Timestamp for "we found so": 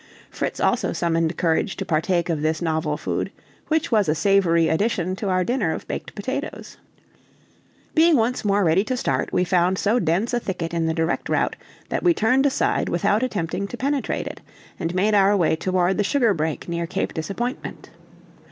9.31-9.99